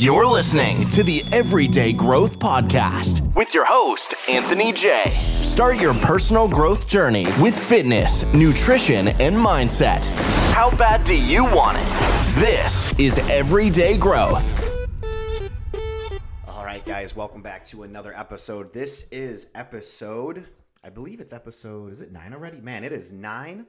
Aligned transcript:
You're 0.00 0.24
listening 0.24 0.88
to 0.88 1.02
the 1.02 1.22
Everyday 1.30 1.92
Growth 1.92 2.38
Podcast 2.38 3.36
with 3.36 3.52
your 3.52 3.66
host, 3.66 4.14
Anthony 4.30 4.72
J. 4.72 5.04
Start 5.10 5.78
your 5.78 5.92
personal 5.92 6.48
growth 6.48 6.88
journey 6.88 7.26
with 7.38 7.54
fitness, 7.54 8.24
nutrition, 8.32 9.08
and 9.08 9.36
mindset. 9.36 10.08
How 10.54 10.74
bad 10.74 11.04
do 11.04 11.14
you 11.22 11.44
want 11.44 11.76
it? 11.78 11.84
This 12.36 12.98
is 12.98 13.18
Everyday 13.28 13.98
Growth. 13.98 14.58
All 16.48 16.64
right, 16.64 16.82
guys, 16.86 17.14
welcome 17.14 17.42
back 17.42 17.66
to 17.66 17.82
another 17.82 18.16
episode. 18.16 18.72
This 18.72 19.06
is 19.10 19.48
episode, 19.54 20.46
I 20.82 20.88
believe 20.88 21.20
it's 21.20 21.34
episode, 21.34 21.92
is 21.92 22.00
it 22.00 22.10
nine 22.10 22.32
already? 22.32 22.62
Man, 22.62 22.84
it 22.84 22.92
is 22.92 23.12
nine 23.12 23.66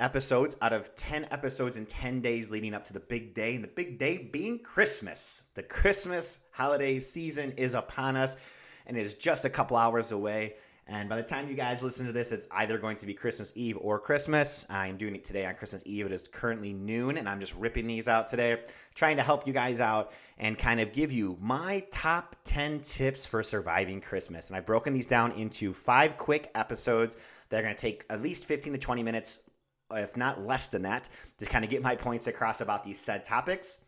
episodes 0.00 0.56
out 0.60 0.72
of 0.72 0.94
10 0.94 1.28
episodes 1.30 1.76
in 1.76 1.86
10 1.86 2.20
days 2.20 2.50
leading 2.50 2.74
up 2.74 2.84
to 2.86 2.92
the 2.92 3.00
big 3.00 3.34
day, 3.34 3.54
and 3.54 3.62
the 3.62 3.68
big 3.68 3.98
day 3.98 4.16
being 4.18 4.58
Christmas. 4.58 5.44
The 5.54 5.62
Christmas 5.62 6.38
holiday 6.52 6.98
season 7.00 7.52
is 7.52 7.74
upon 7.74 8.16
us, 8.16 8.36
and 8.86 8.96
is 8.96 9.14
just 9.14 9.44
a 9.44 9.50
couple 9.50 9.76
hours 9.76 10.10
away. 10.10 10.54
And 10.92 11.08
by 11.08 11.14
the 11.14 11.22
time 11.22 11.48
you 11.48 11.54
guys 11.54 11.84
listen 11.84 12.04
to 12.06 12.12
this, 12.12 12.32
it's 12.32 12.48
either 12.50 12.76
going 12.76 12.96
to 12.96 13.06
be 13.06 13.14
Christmas 13.14 13.52
Eve 13.54 13.78
or 13.80 14.00
Christmas. 14.00 14.66
I 14.68 14.88
am 14.88 14.96
doing 14.96 15.14
it 15.14 15.22
today 15.22 15.46
on 15.46 15.54
Christmas 15.54 15.84
Eve. 15.86 16.06
It 16.06 16.12
is 16.12 16.26
currently 16.26 16.72
noon, 16.72 17.16
and 17.16 17.28
I'm 17.28 17.38
just 17.38 17.54
ripping 17.54 17.86
these 17.86 18.08
out 18.08 18.26
today, 18.26 18.60
trying 18.96 19.16
to 19.18 19.22
help 19.22 19.46
you 19.46 19.52
guys 19.52 19.80
out 19.80 20.12
and 20.36 20.58
kind 20.58 20.80
of 20.80 20.92
give 20.92 21.12
you 21.12 21.38
my 21.40 21.84
top 21.92 22.34
10 22.42 22.80
tips 22.80 23.24
for 23.24 23.44
surviving 23.44 24.00
Christmas. 24.00 24.48
And 24.48 24.56
I've 24.56 24.66
broken 24.66 24.92
these 24.92 25.06
down 25.06 25.30
into 25.32 25.72
five 25.72 26.16
quick 26.16 26.50
episodes 26.56 27.16
that 27.50 27.60
are 27.60 27.62
going 27.62 27.76
to 27.76 27.80
take 27.80 28.04
at 28.10 28.20
least 28.20 28.44
15 28.46 28.72
to 28.72 28.78
20 28.78 29.04
minutes 29.04 29.38
if 29.92 30.16
not 30.16 30.44
less 30.46 30.68
than 30.68 30.82
that, 30.82 31.08
to 31.38 31.46
kind 31.46 31.64
of 31.64 31.70
get 31.70 31.82
my 31.82 31.96
points 31.96 32.26
across 32.26 32.60
about 32.60 32.84
these 32.84 32.98
said 32.98 33.24
topics. 33.24 33.78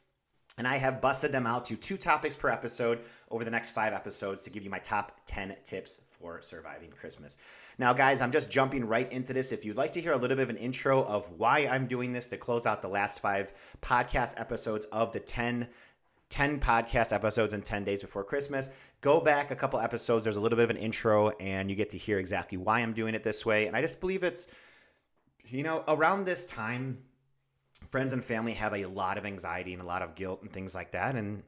And 0.59 0.69
I 0.69 0.77
have 0.77 1.01
busted 1.01 1.33
them 1.33 1.47
out 1.47 1.65
to 1.67 1.77
two 1.77 1.97
topics 1.97 2.37
per 2.37 2.51
episode 2.51 3.01
over 3.31 3.43
the 3.43 3.51
next 3.51 3.71
five 3.71 3.95
episodes 3.95 4.43
to 4.43 4.51
give 4.51 4.63
you 4.63 4.71
my 4.71 4.81
top 4.81 5.21
10 5.27 5.57
tips 5.65 6.01
for 6.21 6.43
surviving 6.43 6.91
Christmas. 6.91 7.39
Now, 7.79 7.95
guys, 7.95 8.21
I'm 8.21 8.33
just 8.33 8.51
jumping 8.51 8.85
right 8.87 9.11
into 9.11 9.33
this. 9.33 9.51
If 9.51 9.65
you'd 9.65 9.77
like 9.77 9.93
to 9.93 10.01
hear 10.01 10.13
a 10.13 10.17
little 10.17 10.37
bit 10.37 10.43
of 10.43 10.51
an 10.51 10.57
intro 10.57 11.03
of 11.05 11.31
why 11.39 11.61
I'm 11.61 11.87
doing 11.87 12.13
this 12.13 12.27
to 12.29 12.37
close 12.37 12.67
out 12.67 12.83
the 12.83 12.89
last 12.89 13.21
five 13.21 13.53
podcast 13.81 14.39
episodes 14.39 14.85
of 14.87 15.13
the 15.13 15.21
10 15.21 15.69
10 16.29 16.61
podcast 16.61 17.13
episodes 17.13 17.53
in 17.53 17.61
10 17.61 17.85
days 17.85 18.01
before 18.01 18.25
Christmas. 18.25 18.71
Go 19.03 19.21
back 19.21 19.51
a 19.51 19.57
couple 19.57 19.79
episodes. 19.79 20.25
There's 20.25 20.37
a 20.37 20.41
little 20.41 20.57
bit 20.57 20.65
of 20.65 20.71
an 20.71 20.79
intro, 20.79 21.29
and 21.29 21.69
you 21.69 21.77
get 21.77 21.91
to 21.91 21.99
hear 21.99 22.19
exactly 22.19 22.57
why 22.57 22.81
I'm 22.81 22.95
doing 22.95 23.15
it 23.15 23.23
this 23.23 23.45
way. 23.45 23.67
And 23.67 23.77
I 23.77 23.83
just 23.83 24.01
believe 24.01 24.23
it's 24.23 24.49
you 25.53 25.63
know, 25.63 25.85
around 25.87 26.25
this 26.25 26.45
time, 26.45 26.99
friends 27.91 28.13
and 28.13 28.25
family 28.25 28.53
have 28.53 28.75
a 28.75 28.87
lot 28.87 29.19
of 29.19 29.27
anxiety 29.27 29.73
and 29.73 29.83
a 29.83 29.87
lot 29.87 30.03
of 30.03 30.15
guilt 30.15 30.43
and 30.43 30.53
things 30.53 30.75
like 30.75 30.93
that. 30.93 31.15
And 31.15 31.43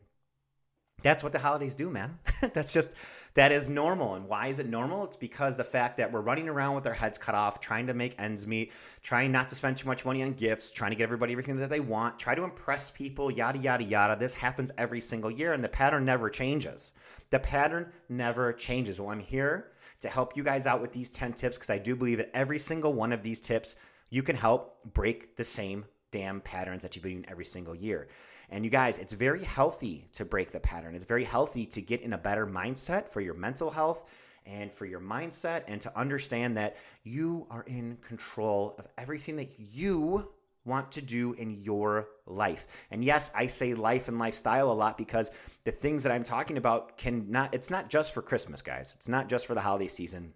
that's 1.02 1.22
what 1.22 1.32
the 1.32 1.38
holidays 1.38 1.74
do, 1.74 1.90
man. 1.90 2.18
that's 2.52 2.72
just, 2.72 2.94
that 3.34 3.50
is 3.50 3.68
normal. 3.68 4.14
And 4.14 4.28
why 4.28 4.48
is 4.48 4.58
it 4.58 4.66
normal? 4.66 5.04
It's 5.04 5.16
because 5.16 5.56
the 5.56 5.64
fact 5.64 5.96
that 5.96 6.12
we're 6.12 6.20
running 6.20 6.48
around 6.48 6.74
with 6.74 6.86
our 6.86 6.94
heads 6.94 7.18
cut 7.18 7.34
off, 7.34 7.60
trying 7.60 7.86
to 7.88 7.94
make 7.94 8.14
ends 8.18 8.46
meet, 8.46 8.72
trying 9.02 9.32
not 9.32 9.48
to 9.50 9.54
spend 9.54 9.76
too 9.76 9.88
much 9.88 10.04
money 10.04 10.22
on 10.22 10.32
gifts, 10.32 10.70
trying 10.70 10.90
to 10.90 10.96
get 10.96 11.04
everybody 11.04 11.32
everything 11.32 11.56
that 11.56 11.70
they 11.70 11.80
want, 11.80 12.18
try 12.18 12.34
to 12.34 12.44
impress 12.44 12.90
people, 12.90 13.30
yada, 13.30 13.58
yada, 13.58 13.84
yada. 13.84 14.16
This 14.18 14.34
happens 14.34 14.70
every 14.78 15.00
single 15.00 15.30
year, 15.30 15.52
and 15.52 15.64
the 15.64 15.68
pattern 15.68 16.04
never 16.04 16.30
changes. 16.30 16.92
The 17.30 17.38
pattern 17.38 17.92
never 18.08 18.52
changes. 18.52 19.00
Well, 19.00 19.10
I'm 19.10 19.20
here 19.20 19.72
to 20.00 20.08
help 20.08 20.36
you 20.36 20.42
guys 20.42 20.66
out 20.66 20.80
with 20.80 20.92
these 20.92 21.10
10 21.10 21.32
tips 21.32 21.56
because 21.56 21.70
I 21.70 21.78
do 21.78 21.96
believe 21.96 22.18
that 22.18 22.30
every 22.34 22.58
single 22.58 22.92
one 22.92 23.12
of 23.12 23.22
these 23.22 23.40
tips 23.40 23.76
you 24.14 24.22
can 24.22 24.36
help 24.36 24.78
break 24.84 25.34
the 25.34 25.42
same 25.42 25.84
damn 26.12 26.40
patterns 26.40 26.84
that 26.84 26.94
you've 26.94 27.02
been 27.02 27.14
doing 27.14 27.26
every 27.28 27.44
single 27.44 27.74
year. 27.74 28.06
And 28.48 28.64
you 28.64 28.70
guys, 28.70 28.96
it's 28.98 29.12
very 29.12 29.42
healthy 29.42 30.06
to 30.12 30.24
break 30.24 30.52
the 30.52 30.60
pattern. 30.60 30.94
It's 30.94 31.04
very 31.04 31.24
healthy 31.24 31.66
to 31.66 31.82
get 31.82 32.00
in 32.00 32.12
a 32.12 32.18
better 32.18 32.46
mindset 32.46 33.08
for 33.08 33.20
your 33.20 33.34
mental 33.34 33.70
health 33.70 34.08
and 34.46 34.72
for 34.72 34.86
your 34.86 35.00
mindset 35.00 35.64
and 35.66 35.80
to 35.80 35.98
understand 35.98 36.56
that 36.56 36.76
you 37.02 37.48
are 37.50 37.64
in 37.66 37.96
control 37.96 38.76
of 38.78 38.86
everything 38.96 39.34
that 39.34 39.52
you 39.58 40.32
want 40.64 40.92
to 40.92 41.02
do 41.02 41.32
in 41.32 41.50
your 41.50 42.06
life. 42.24 42.68
And 42.92 43.04
yes, 43.04 43.32
I 43.34 43.48
say 43.48 43.74
life 43.74 44.06
and 44.06 44.20
lifestyle 44.20 44.70
a 44.70 44.74
lot 44.74 44.96
because 44.96 45.32
the 45.64 45.72
things 45.72 46.04
that 46.04 46.12
I'm 46.12 46.24
talking 46.24 46.56
about 46.56 46.98
can 46.98 47.32
not 47.32 47.52
it's 47.52 47.70
not 47.70 47.90
just 47.90 48.14
for 48.14 48.22
Christmas, 48.22 48.62
guys. 48.62 48.94
It's 48.96 49.08
not 49.08 49.28
just 49.28 49.44
for 49.44 49.54
the 49.54 49.60
holiday 49.62 49.88
season. 49.88 50.34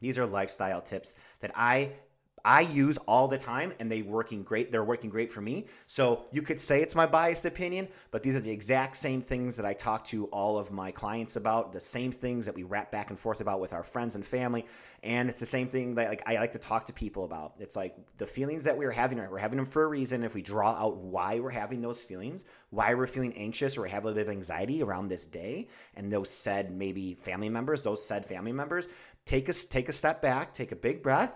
These 0.00 0.18
are 0.18 0.26
lifestyle 0.26 0.82
tips 0.82 1.14
that 1.40 1.52
I 1.54 1.92
I 2.46 2.60
use 2.60 2.96
all 3.08 3.26
the 3.26 3.38
time 3.38 3.72
and 3.80 3.90
they 3.90 4.02
working 4.02 4.44
great. 4.44 4.70
They're 4.70 4.84
working 4.84 5.10
great 5.10 5.32
for 5.32 5.40
me. 5.40 5.66
So 5.88 6.26
you 6.30 6.42
could 6.42 6.60
say 6.60 6.80
it's 6.80 6.94
my 6.94 7.04
biased 7.04 7.44
opinion, 7.44 7.88
but 8.12 8.22
these 8.22 8.36
are 8.36 8.40
the 8.40 8.52
exact 8.52 8.96
same 8.96 9.20
things 9.20 9.56
that 9.56 9.66
I 9.66 9.74
talk 9.74 10.04
to 10.06 10.26
all 10.26 10.56
of 10.56 10.70
my 10.70 10.92
clients 10.92 11.34
about, 11.34 11.72
the 11.72 11.80
same 11.80 12.12
things 12.12 12.46
that 12.46 12.54
we 12.54 12.62
rap 12.62 12.92
back 12.92 13.10
and 13.10 13.18
forth 13.18 13.40
about 13.40 13.58
with 13.58 13.72
our 13.72 13.82
friends 13.82 14.14
and 14.14 14.24
family. 14.24 14.64
And 15.02 15.28
it's 15.28 15.40
the 15.40 15.46
same 15.46 15.68
thing 15.68 15.96
that 15.96 16.08
like 16.08 16.22
I 16.24 16.36
like 16.36 16.52
to 16.52 16.60
talk 16.60 16.84
to 16.84 16.92
people 16.92 17.24
about. 17.24 17.54
It's 17.58 17.74
like 17.74 17.96
the 18.16 18.28
feelings 18.28 18.62
that 18.62 18.78
we're 18.78 18.92
having, 18.92 19.18
right? 19.18 19.28
we're 19.28 19.38
having 19.38 19.56
them 19.56 19.66
for 19.66 19.82
a 19.82 19.88
reason. 19.88 20.22
If 20.22 20.34
we 20.34 20.42
draw 20.42 20.70
out 20.70 20.98
why 20.98 21.40
we're 21.40 21.50
having 21.50 21.80
those 21.80 22.04
feelings, 22.04 22.44
why 22.70 22.94
we're 22.94 23.08
feeling 23.08 23.32
anxious 23.36 23.76
or 23.76 23.86
have 23.86 24.04
a 24.04 24.06
little 24.06 24.20
bit 24.20 24.28
of 24.28 24.32
anxiety 24.32 24.84
around 24.84 25.08
this 25.08 25.26
day, 25.26 25.66
and 25.96 26.12
those 26.12 26.30
said 26.30 26.70
maybe 26.70 27.14
family 27.14 27.48
members, 27.48 27.82
those 27.82 28.06
said 28.06 28.24
family 28.24 28.52
members, 28.52 28.86
take 29.24 29.48
us 29.48 29.64
take 29.64 29.88
a 29.88 29.92
step 29.92 30.22
back, 30.22 30.54
take 30.54 30.70
a 30.70 30.76
big 30.76 31.02
breath 31.02 31.34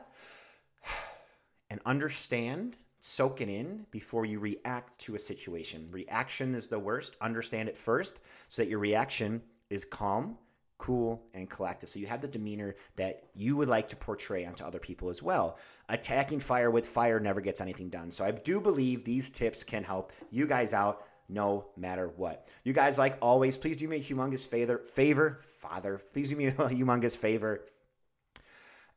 and 1.70 1.80
understand, 1.86 2.76
soak 3.00 3.40
it 3.40 3.48
in 3.48 3.86
before 3.90 4.26
you 4.26 4.38
react 4.38 4.98
to 5.00 5.14
a 5.14 5.18
situation. 5.18 5.88
Reaction 5.90 6.54
is 6.54 6.68
the 6.68 6.78
worst. 6.78 7.16
Understand 7.20 7.68
it 7.68 7.76
first 7.76 8.20
so 8.48 8.62
that 8.62 8.68
your 8.68 8.78
reaction 8.78 9.42
is 9.70 9.84
calm, 9.84 10.36
cool, 10.78 11.22
and 11.34 11.48
collected. 11.48 11.88
So 11.88 11.98
you 11.98 12.06
have 12.06 12.20
the 12.20 12.28
demeanor 12.28 12.74
that 12.96 13.24
you 13.34 13.56
would 13.56 13.68
like 13.68 13.88
to 13.88 13.96
portray 13.96 14.44
onto 14.44 14.64
other 14.64 14.78
people 14.78 15.08
as 15.08 15.22
well. 15.22 15.58
Attacking 15.88 16.40
fire 16.40 16.70
with 16.70 16.86
fire 16.86 17.20
never 17.20 17.40
gets 17.40 17.60
anything 17.60 17.88
done. 17.88 18.10
So 18.10 18.24
I 18.24 18.30
do 18.32 18.60
believe 18.60 19.04
these 19.04 19.30
tips 19.30 19.64
can 19.64 19.84
help 19.84 20.12
you 20.30 20.46
guys 20.46 20.74
out 20.74 21.04
no 21.30 21.66
matter 21.76 22.08
what. 22.16 22.48
You 22.64 22.72
guys, 22.72 22.98
like 22.98 23.16
always, 23.22 23.56
please 23.56 23.76
do 23.76 23.88
me 23.88 23.96
a 23.96 24.00
humongous 24.00 24.46
favor, 24.46 24.78
favor, 24.78 25.38
father, 25.58 26.00
please 26.12 26.30
do 26.30 26.36
me 26.36 26.46
a 26.46 26.52
humongous 26.52 27.16
favor 27.16 27.64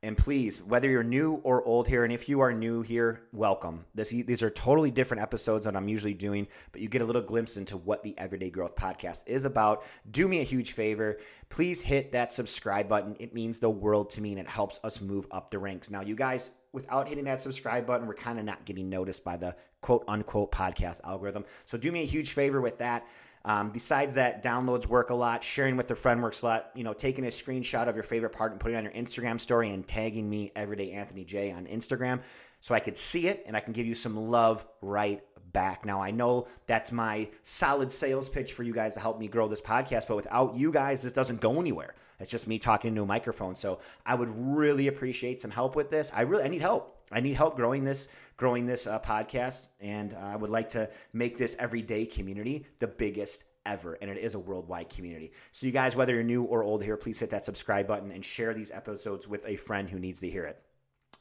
and 0.03 0.17
please, 0.17 0.61
whether 0.61 0.89
you're 0.89 1.01
new 1.01 1.35
or 1.45 1.63
old 1.63 1.87
here, 1.87 2.03
and 2.03 2.11
if 2.11 2.27
you 2.27 2.41
are 2.41 2.51
new 2.51 2.81
here, 2.81 3.21
welcome. 3.31 3.85
This, 3.95 4.09
these 4.09 4.43
are 4.43 4.49
totally 4.49 4.91
different 4.91 5.23
episodes 5.23 5.63
than 5.63 5.77
I'm 5.77 5.87
usually 5.87 6.13
doing, 6.13 6.49
but 6.73 6.81
you 6.81 6.89
get 6.89 7.01
a 7.01 7.05
little 7.05 7.21
glimpse 7.21 7.55
into 7.55 7.77
what 7.77 8.03
the 8.03 8.13
Everyday 8.19 8.49
Growth 8.49 8.75
Podcast 8.75 9.23
is 9.27 9.45
about. 9.45 9.85
Do 10.11 10.27
me 10.27 10.41
a 10.41 10.43
huge 10.43 10.73
favor. 10.73 11.19
Please 11.47 11.81
hit 11.81 12.11
that 12.11 12.33
subscribe 12.33 12.89
button. 12.89 13.15
It 13.17 13.33
means 13.33 13.59
the 13.59 13.69
world 13.69 14.09
to 14.11 14.21
me 14.21 14.31
and 14.31 14.39
it 14.41 14.49
helps 14.49 14.77
us 14.83 14.99
move 14.99 15.25
up 15.31 15.51
the 15.51 15.59
ranks. 15.59 15.89
Now, 15.89 16.01
you 16.01 16.15
guys, 16.15 16.51
without 16.73 17.07
hitting 17.07 17.23
that 17.23 17.39
subscribe 17.39 17.87
button, 17.87 18.05
we're 18.05 18.13
kind 18.13 18.39
of 18.39 18.43
not 18.43 18.65
getting 18.65 18.89
noticed 18.89 19.23
by 19.23 19.37
the 19.37 19.55
quote 19.79 20.03
unquote 20.09 20.51
podcast 20.51 20.99
algorithm. 21.05 21.45
So 21.65 21.77
do 21.77 21.93
me 21.93 22.01
a 22.01 22.05
huge 22.05 22.33
favor 22.33 22.59
with 22.59 22.79
that. 22.79 23.07
Um, 23.45 23.71
besides 23.71 24.15
that, 24.15 24.43
downloads 24.43 24.87
work 24.87 25.09
a 25.09 25.15
lot. 25.15 25.43
Sharing 25.43 25.75
with 25.75 25.91
a 25.91 25.95
friend 25.95 26.23
works 26.23 26.41
a 26.41 26.45
lot. 26.45 26.71
You 26.75 26.83
know, 26.83 26.93
taking 26.93 27.25
a 27.25 27.29
screenshot 27.29 27.87
of 27.87 27.95
your 27.95 28.03
favorite 28.03 28.31
part 28.31 28.51
and 28.51 28.59
putting 28.59 28.75
it 28.75 28.79
on 28.79 28.83
your 28.85 28.93
Instagram 28.93 29.39
story 29.39 29.69
and 29.71 29.85
tagging 29.85 30.29
me 30.29 30.51
everyday 30.55 30.91
Anthony 30.91 31.25
J 31.25 31.51
on 31.51 31.65
Instagram 31.65 32.21
so 32.63 32.73
I 32.73 32.79
could 32.79 32.95
see 32.95 33.27
it 33.27 33.43
and 33.45 33.57
I 33.57 33.59
can 33.59 33.73
give 33.73 33.85
you 33.85 33.93
some 33.93 34.15
love 34.15 34.65
right 34.81 35.21
back. 35.53 35.85
Now, 35.85 36.01
I 36.01 36.11
know 36.11 36.47
that's 36.67 36.91
my 36.91 37.29
solid 37.43 37.91
sales 37.91 38.29
pitch 38.29 38.53
for 38.53 38.63
you 38.63 38.73
guys 38.73 38.95
to 38.95 38.99
help 38.99 39.19
me 39.19 39.27
grow 39.27 39.47
this 39.47 39.61
podcast, 39.61 40.07
but 40.07 40.15
without 40.15 40.55
you 40.55 40.71
guys, 40.71 41.03
this 41.03 41.13
doesn't 41.13 41.39
go 41.39 41.59
anywhere. 41.59 41.95
It's 42.19 42.31
just 42.31 42.47
me 42.47 42.59
talking 42.59 42.89
into 42.89 43.03
a 43.03 43.05
microphone. 43.05 43.55
So 43.55 43.79
I 44.05 44.15
would 44.15 44.29
really 44.35 44.87
appreciate 44.87 45.41
some 45.41 45.51
help 45.51 45.75
with 45.75 45.89
this. 45.89 46.11
I 46.15 46.21
really, 46.21 46.43
I 46.43 46.47
need 46.47 46.61
help. 46.61 46.97
I 47.11 47.19
need 47.19 47.35
help 47.35 47.55
growing 47.55 47.83
this, 47.83 48.09
growing 48.37 48.65
this 48.65 48.87
uh, 48.87 48.99
podcast, 48.99 49.69
and 49.79 50.13
I 50.13 50.35
would 50.35 50.49
like 50.49 50.69
to 50.69 50.89
make 51.11 51.37
this 51.37 51.55
everyday 51.59 52.05
community 52.05 52.65
the 52.79 52.87
biggest 52.87 53.43
ever, 53.65 53.97
and 54.01 54.09
it 54.09 54.17
is 54.17 54.35
a 54.35 54.39
worldwide 54.39 54.89
community. 54.89 55.31
So, 55.51 55.67
you 55.67 55.71
guys, 55.71 55.95
whether 55.95 56.13
you're 56.13 56.23
new 56.23 56.43
or 56.43 56.63
old 56.63 56.83
here, 56.83 56.97
please 56.97 57.19
hit 57.19 57.29
that 57.29 57.45
subscribe 57.45 57.87
button 57.87 58.11
and 58.11 58.25
share 58.25 58.53
these 58.53 58.71
episodes 58.71 59.27
with 59.27 59.45
a 59.45 59.57
friend 59.57 59.89
who 59.89 59.99
needs 59.99 60.21
to 60.21 60.29
hear 60.29 60.45
it. 60.45 60.61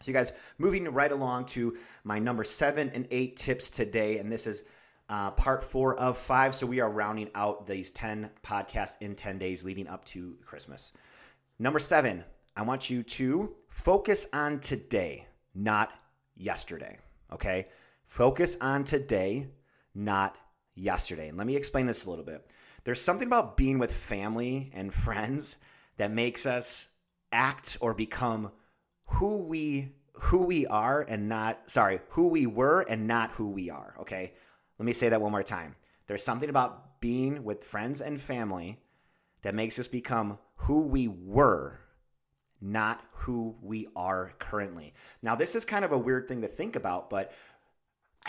So, 0.03 0.11
you 0.11 0.13
guys, 0.13 0.33
moving 0.59 0.85
right 0.93 1.11
along 1.11 1.47
to 1.47 1.77
my 2.05 2.19
number 2.19 2.45
seven 2.45 2.91
and 2.91 3.09
eight 3.11 3.37
tips 3.37 3.71
today, 3.71 4.19
and 4.19 4.31
this 4.31 4.47
is 4.47 4.63
uh, 5.09 5.31
part 5.33 5.65
four 5.65 5.95
of 5.95 6.19
five. 6.19 6.55
So, 6.55 6.67
we 6.67 6.81
are 6.81 6.91
rounding 6.91 7.31
out 7.35 7.67
these 7.67 7.91
10 7.91 8.31
podcasts 8.43 9.01
in 9.01 9.15
10 9.15 9.39
days 9.39 9.65
leading 9.65 9.89
up 9.89 10.05
to 10.07 10.37
Christmas. 10.45 10.93
Number 11.59 11.79
seven, 11.79 12.25
I 12.57 12.63
want 12.63 12.91
you 12.91 13.03
to 13.03 13.55
focus 13.69 14.27
on 14.33 14.61
today 14.61 15.27
not 15.55 15.93
yesterday. 16.37 16.99
Okay. 17.33 17.69
Focus 18.05 18.57
on 18.61 18.85
today, 18.85 19.49
not 19.95 20.37
yesterday. 20.75 21.29
And 21.29 21.39
let 21.39 21.47
me 21.47 21.57
explain 21.57 21.87
this 21.87 22.05
a 22.05 22.11
little 22.11 22.25
bit. 22.25 22.47
There's 22.85 23.01
something 23.01 23.27
about 23.27 23.57
being 23.57 23.79
with 23.79 23.93
family 23.93 24.71
and 24.75 24.93
friends 25.05 25.57
that 25.97 26.11
makes 26.11 26.47
us 26.47 26.89
act 27.31 27.77
or 27.81 27.95
become 27.95 28.51
who 29.15 29.37
we 29.37 29.93
who 30.15 30.39
we 30.39 30.67
are 30.67 31.01
and 31.03 31.29
not 31.29 31.71
sorry, 31.71 32.01
who 32.11 32.29
we 32.29 32.47
were 32.47 32.83
and 32.83 33.07
not 33.07 33.31
who 33.33 33.49
we 33.49 33.71
are, 33.71 33.95
okay? 34.01 34.35
Let 34.79 34.87
me 34.87 34.93
say 34.93 35.09
that 35.09 35.21
one 35.21 35.33
more 35.33 35.43
time. 35.43 35.77
There's 36.07 36.23
something 36.23 36.49
about 36.49 37.01
being 37.01 37.45
with 37.45 37.65
friends 37.65 38.01
and 38.01 38.21
family 38.21 38.79
that 39.43 39.55
makes 39.55 39.79
us 39.79 39.89
become 39.89 40.39
who 40.57 40.81
we 40.81 41.09
were, 41.09 41.81
not 42.61 43.03
who 43.13 43.57
we 43.61 43.89
are 43.97 44.33
currently. 44.39 44.95
Now, 45.23 45.35
this 45.35 45.57
is 45.57 45.65
kind 45.65 45.85
of 45.85 45.93
a 45.93 45.99
weird 45.99 46.29
thing 46.29 46.43
to 46.43 46.49
think 46.49 46.77
about, 46.77 47.11
but 47.11 47.33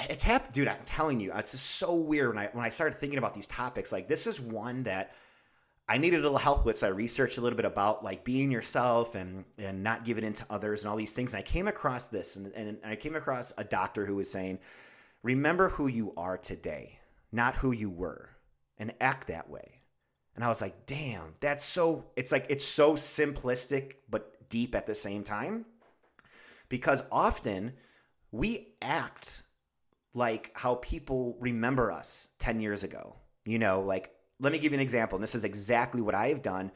it's 0.10 0.24
happened, 0.24 0.54
dude. 0.54 0.68
I'm 0.68 0.78
telling 0.86 1.20
you, 1.20 1.32
it's 1.36 1.52
just 1.52 1.66
so 1.66 1.94
weird 1.94 2.30
when 2.30 2.44
I 2.44 2.50
when 2.54 2.66
I 2.66 2.70
started 2.70 2.98
thinking 2.98 3.20
about 3.20 3.36
these 3.36 3.48
topics. 3.48 3.92
Like, 3.92 4.08
this 4.08 4.26
is 4.26 4.40
one 4.42 4.84
that 4.84 5.14
I 5.88 5.98
needed 5.98 6.22
a 6.22 6.24
little 6.24 6.38
help 6.38 6.66
with, 6.66 6.78
so 6.78 6.88
I 6.88 6.92
researched 6.92 7.38
a 7.38 7.42
little 7.42 7.58
bit 7.58 7.66
about 7.66 8.04
like 8.04 8.24
being 8.24 8.52
yourself 8.52 9.16
and 9.16 9.46
and 9.58 9.84
not 9.84 10.06
giving 10.06 10.24
in 10.24 10.34
to 10.34 10.46
others 10.50 10.82
and 10.82 10.90
all 10.90 10.96
these 10.96 11.16
things. 11.16 11.34
And 11.34 11.40
I 11.40 11.44
came 11.44 11.68
across 11.68 12.08
this, 12.08 12.36
and, 12.36 12.54
and 12.54 12.78
I 12.84 12.96
came 12.96 13.16
across 13.16 13.52
a 13.58 13.64
doctor 13.64 14.06
who 14.06 14.16
was 14.16 14.32
saying, 14.32 14.60
"Remember 15.24 15.70
who 15.70 15.88
you 15.88 16.14
are 16.16 16.38
today, 16.38 17.00
not 17.32 17.56
who 17.56 17.72
you 17.72 17.90
were, 17.90 18.30
and 18.78 18.94
act 19.02 19.28
that 19.28 19.50
way." 19.50 19.82
And 20.36 20.44
I 20.44 20.48
was 20.48 20.62
like, 20.62 20.86
"Damn, 20.86 21.36
that's 21.42 21.64
so." 21.64 22.06
It's 22.16 22.32
like 22.32 22.46
it's 22.50 22.66
so 22.66 22.94
simplistic 22.94 23.96
but 24.10 24.50
deep 24.50 24.76
at 24.76 24.86
the 24.86 24.96
same 24.96 25.24
time, 25.24 25.66
because 26.70 27.04
often 27.12 27.74
we 28.32 28.74
act 28.82 29.44
like 30.14 30.52
how 30.56 30.76
people 30.76 31.38
remember 31.40 31.92
us 31.92 32.30
10 32.40 32.60
years 32.60 32.84
ago. 32.84 33.16
You 33.46 33.60
know, 33.60 33.82
like, 33.82 34.12
let 34.44 34.52
me 34.52 34.60
give 34.60 34.74
you 34.74 34.78
an 34.78 34.82
example. 34.82 35.16
And 35.16 35.24
this 35.24 35.36
is 35.36 35.46
exactly 35.46 36.02
what 36.02 36.14
I 36.14 36.28
have 36.28 36.42
done 36.42 36.72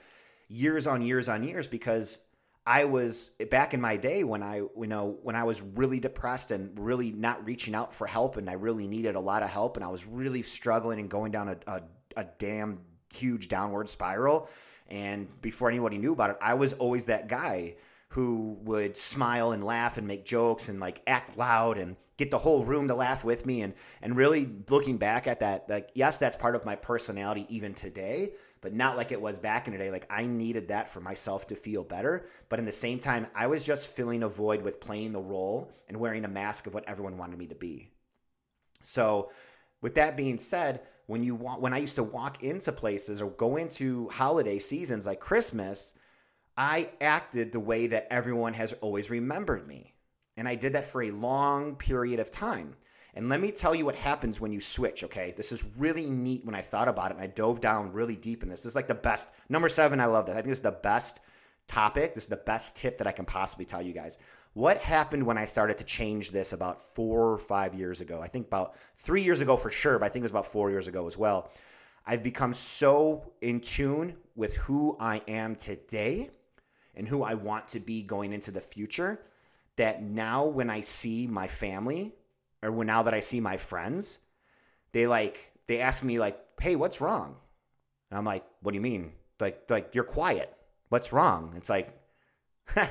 years 0.47 0.87
on 0.87 1.01
years 1.01 1.27
on 1.27 1.43
years 1.43 1.67
because 1.67 2.19
I 2.65 2.85
was 2.85 3.31
back 3.51 3.73
in 3.73 3.81
my 3.81 3.97
day 3.97 4.23
when 4.23 4.41
I, 4.41 4.57
you 4.57 4.87
know, 4.87 5.17
when 5.21 5.35
I 5.35 5.43
was 5.43 5.61
really 5.61 5.99
depressed 5.99 6.51
and 6.51 6.77
really 6.79 7.11
not 7.11 7.45
reaching 7.45 7.75
out 7.75 7.93
for 7.93 8.07
help 8.07 8.37
and 8.37 8.49
I 8.49 8.53
really 8.53 8.87
needed 8.87 9.15
a 9.15 9.19
lot 9.19 9.43
of 9.43 9.49
help 9.49 9.75
and 9.75 9.85
I 9.85 9.89
was 9.89 10.05
really 10.07 10.41
struggling 10.41 10.99
and 10.99 11.09
going 11.09 11.31
down 11.31 11.49
a, 11.49 11.57
a, 11.67 11.81
a 12.15 12.25
damn 12.39 12.79
huge 13.13 13.49
downward 13.49 13.89
spiral. 13.89 14.49
And 14.87 15.27
before 15.41 15.69
anybody 15.69 15.97
knew 15.97 16.13
about 16.13 16.29
it, 16.29 16.37
I 16.41 16.53
was 16.53 16.71
always 16.73 17.05
that 17.05 17.27
guy 17.27 17.75
who 18.09 18.57
would 18.63 18.95
smile 18.95 19.51
and 19.51 19.63
laugh 19.63 19.97
and 19.97 20.07
make 20.07 20.23
jokes 20.23 20.69
and 20.69 20.79
like 20.79 21.01
act 21.05 21.37
loud 21.37 21.77
and 21.77 21.97
get 22.17 22.31
the 22.31 22.37
whole 22.39 22.65
room 22.65 22.87
to 22.87 22.95
laugh 22.95 23.23
with 23.23 23.45
me 23.45 23.61
and 23.61 23.73
and 24.01 24.15
really 24.15 24.49
looking 24.69 24.97
back 24.97 25.27
at 25.27 25.39
that 25.39 25.69
like 25.69 25.89
yes 25.93 26.17
that's 26.17 26.35
part 26.35 26.55
of 26.55 26.65
my 26.65 26.75
personality 26.75 27.45
even 27.49 27.73
today 27.73 28.31
but 28.61 28.73
not 28.73 28.97
like 28.97 29.11
it 29.11 29.21
was 29.21 29.37
back 29.37 29.67
in 29.67 29.73
the 29.73 29.79
day. 29.79 29.91
Like 29.91 30.07
i 30.09 30.25
needed 30.25 30.69
that 30.69 30.89
for 30.89 30.99
myself 30.99 31.47
to 31.47 31.55
feel 31.55 31.83
better. 31.83 32.25
But 32.49 32.59
in 32.59 32.65
the 32.65 32.71
same 32.71 32.99
time 32.99 33.27
i 33.35 33.47
was 33.47 33.63
just 33.63 33.87
filling 33.87 34.23
a 34.23 34.29
void 34.29 34.61
with 34.61 34.81
playing 34.81 35.13
the 35.13 35.21
role 35.21 35.71
and 35.87 35.97
wearing 35.97 36.25
a 36.25 36.29
mask 36.29 36.67
of 36.67 36.73
what 36.73 36.87
everyone 36.87 37.17
wanted 37.17 37.37
me 37.37 37.47
to 37.47 37.55
be. 37.55 37.91
So 38.81 39.29
with 39.81 39.95
that 39.95 40.17
being 40.17 40.37
said 40.37 40.81
when 41.05 41.23
you 41.23 41.35
want 41.35 41.61
when 41.61 41.73
i 41.73 41.77
used 41.77 41.95
to 41.95 42.03
walk 42.03 42.43
into 42.43 42.71
places 42.71 43.21
or 43.21 43.29
go 43.31 43.55
into 43.55 44.09
holiday 44.09 44.59
seasons 44.59 45.05
like 45.05 45.19
christmas 45.19 45.93
i 46.57 46.89
acted 47.01 47.51
the 47.51 47.59
way 47.59 47.87
that 47.87 48.07
everyone 48.11 48.53
has 48.53 48.73
always 48.73 49.09
remembered 49.09 49.67
me 49.67 49.93
and 50.37 50.47
I 50.47 50.55
did 50.55 50.73
that 50.73 50.85
for 50.85 51.01
a 51.01 51.11
long 51.11 51.75
period 51.75 52.19
of 52.19 52.31
time. 52.31 52.75
And 53.15 53.29
let 53.29 53.41
me 53.41 53.51
tell 53.51 53.73
you 53.73 53.83
what 53.83 53.95
happens 53.95 54.39
when 54.39 54.53
you 54.53 54.61
switch, 54.61 55.03
okay? 55.03 55.33
This 55.35 55.51
is 55.51 55.63
really 55.75 56.07
neat 56.07 56.45
when 56.45 56.53
I 56.53 56.61
thought 56.61 56.87
about 56.87 57.09
it 57.09 57.15
and 57.15 57.23
I 57.23 57.27
dove 57.27 57.59
down 57.59 57.91
really 57.91 58.15
deep 58.15 58.43
in 58.43 58.49
this. 58.49 58.61
This 58.61 58.73
is 58.73 58.75
like 58.75 58.87
the 58.87 58.93
best. 58.93 59.31
Number 59.49 59.69
seven, 59.69 59.99
I 59.99 60.05
love 60.05 60.27
this. 60.27 60.33
I 60.33 60.37
think 60.37 60.49
this 60.49 60.59
is 60.59 60.63
the 60.63 60.71
best 60.71 61.21
topic. 61.67 62.13
This 62.13 62.25
is 62.25 62.29
the 62.29 62.37
best 62.37 62.77
tip 62.77 62.99
that 62.99 63.07
I 63.07 63.11
can 63.11 63.25
possibly 63.25 63.65
tell 63.65 63.81
you 63.81 63.91
guys. 63.91 64.19
What 64.53 64.77
happened 64.77 65.23
when 65.23 65.37
I 65.37 65.45
started 65.45 65.79
to 65.79 65.83
change 65.83 66.29
this 66.29 66.53
about 66.53 66.79
four 66.79 67.31
or 67.31 67.39
five 67.39 67.73
years 67.73 68.01
ago? 68.01 68.21
I 68.21 68.27
think 68.27 68.47
about 68.47 68.75
three 68.97 69.23
years 69.23 69.41
ago 69.41 69.57
for 69.57 69.71
sure, 69.71 69.97
but 69.97 70.05
I 70.05 70.09
think 70.09 70.21
it 70.21 70.25
was 70.25 70.31
about 70.31 70.45
four 70.45 70.69
years 70.69 70.87
ago 70.87 71.07
as 71.07 71.17
well. 71.17 71.51
I've 72.05 72.23
become 72.23 72.53
so 72.53 73.33
in 73.41 73.61
tune 73.61 74.15
with 74.35 74.55
who 74.57 74.95
I 74.99 75.21
am 75.27 75.55
today 75.55 76.29
and 76.95 77.07
who 77.07 77.23
I 77.23 77.33
want 77.33 77.67
to 77.69 77.79
be 77.79 78.03
going 78.03 78.31
into 78.31 78.51
the 78.51 78.61
future 78.61 79.19
that 79.77 80.03
now 80.03 80.45
when 80.45 80.69
I 80.69 80.81
see 80.81 81.27
my 81.27 81.47
family 81.47 82.13
or 82.61 82.71
when 82.71 82.87
now 82.87 83.03
that 83.03 83.13
I 83.13 83.21
see 83.21 83.39
my 83.39 83.57
friends, 83.57 84.19
they 84.91 85.07
like 85.07 85.53
they 85.67 85.79
ask 85.79 86.03
me 86.03 86.19
like, 86.19 86.39
"Hey, 86.59 86.75
what's 86.75 87.01
wrong?" 87.01 87.37
And 88.09 88.17
I'm 88.17 88.25
like, 88.25 88.43
"What 88.61 88.71
do 88.71 88.75
you 88.75 88.81
mean?" 88.81 89.13
Like 89.39 89.63
like 89.69 89.95
you're 89.95 90.03
quiet. 90.03 90.53
What's 90.89 91.13
wrong? 91.13 91.53
It's 91.55 91.69
like 91.69 91.97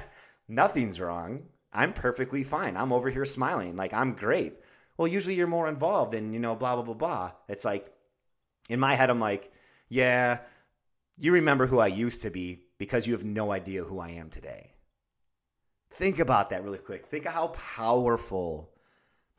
nothing's 0.49 1.01
wrong. 1.01 1.45
I'm 1.73 1.93
perfectly 1.93 2.43
fine. 2.43 2.77
I'm 2.77 2.93
over 2.93 3.11
here 3.11 3.25
smiling. 3.25 3.77
Like 3.77 3.93
I'm 3.93 4.15
great. 4.15 4.55
Well, 4.97 5.09
usually 5.09 5.35
you're 5.35 5.47
more 5.47 5.69
involved 5.69 6.15
and 6.15 6.33
you 6.33 6.41
know 6.41 6.55
blah 6.55 6.75
blah 6.75 6.85
blah 6.85 6.95
blah. 6.95 7.33
It's 7.49 7.65
like 7.65 7.93
in 8.69 8.81
my 8.81 8.95
head 8.95 9.11
I'm 9.11 9.21
like, 9.21 9.53
"Yeah, 9.89 10.39
you 11.19 11.33
remember 11.33 11.67
who 11.67 11.81
I 11.81 11.89
used 11.89 12.23
to 12.23 12.31
be 12.31 12.63
because 12.79 13.07
you 13.07 13.15
have 13.15 13.25
no 13.25 13.53
idea 13.53 13.85
who 13.85 13.99
I 13.99 14.11
am 14.11 14.31
today." 14.31 14.76
Think 15.97 16.19
about 16.19 16.51
that 16.51 16.63
really 16.63 16.77
quick. 16.77 17.07
Think 17.07 17.25
of 17.25 17.33
how 17.33 17.47
powerful 17.49 18.71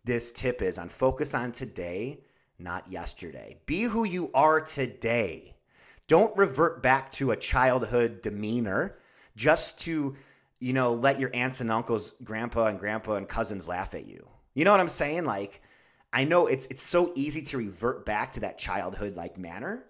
this 0.04 0.32
tip 0.32 0.60
is 0.64 0.80
on 0.80 0.90
focus 0.90 1.36
on 1.36 1.52
today, 1.52 2.22
not 2.58 2.92
yesterday. 2.92 3.58
Be 3.68 3.84
who 3.84 4.04
you 4.04 4.32
are 4.34 4.60
today. 4.60 5.54
Don't 6.08 6.36
revert 6.36 6.82
back 6.82 7.12
to 7.12 7.30
a 7.30 7.36
childhood 7.36 8.24
demeanor 8.24 8.98
just 9.36 9.80
to, 9.82 10.16
you 10.60 10.74
know, 10.74 10.96
let 10.96 11.20
your 11.20 11.30
aunts 11.32 11.62
and 11.62 11.72
uncles, 11.72 12.16
grandpa 12.24 12.66
and 12.66 12.80
grandpa 12.80 13.14
and 13.14 13.30
cousins 13.30 13.68
laugh 13.68 13.94
at 13.94 14.08
you. 14.08 14.28
You 14.56 14.66
know 14.66 14.72
what 14.72 14.80
I'm 14.80 14.88
saying? 14.88 15.26
Like, 15.26 15.62
I 16.12 16.24
know 16.24 16.48
it's 16.48 16.66
it's 16.68 16.82
so 16.82 17.12
easy 17.14 17.44
to 17.44 17.58
revert 17.60 18.04
back 18.04 18.32
to 18.32 18.40
that 18.40 18.58
childhood 18.58 19.16
like 19.16 19.38
manner 19.38 19.84